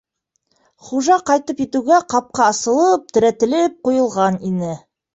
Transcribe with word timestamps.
Хужа 0.87 1.17
ҡайтып 1.27 1.61
етеүгә 1.65 2.01
ҡапҡа 2.15 2.49
асылып, 2.49 3.07
терәтелеп 3.15 3.81
ҡуйылған 3.89 4.45
ине. 4.53 4.77